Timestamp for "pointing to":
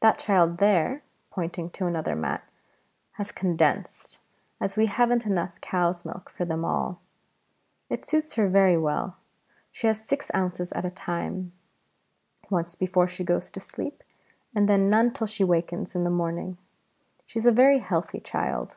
1.30-1.86